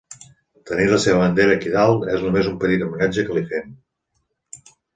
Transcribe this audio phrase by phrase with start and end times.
[0.69, 3.71] Tenir la seva bandera aquí dalt és només un petit homenatge que li fem.